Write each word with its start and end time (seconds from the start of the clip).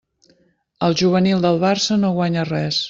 El 0.87 0.97
juvenil 1.03 1.45
del 1.47 1.63
Barça 1.67 2.03
no 2.05 2.13
guanya 2.19 2.51
res. 2.53 2.79